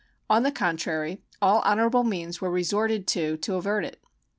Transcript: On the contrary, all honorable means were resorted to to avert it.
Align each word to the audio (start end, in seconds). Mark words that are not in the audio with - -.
On 0.31 0.41
the 0.41 0.51
contrary, 0.51 1.21
all 1.43 1.59
honorable 1.63 2.03
means 2.03 2.41
were 2.41 2.49
resorted 2.49 3.05
to 3.09 3.37
to 3.37 3.53
avert 3.53 3.85
it. 3.85 4.03